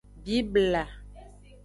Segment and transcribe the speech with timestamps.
[0.25, 0.83] Bibla.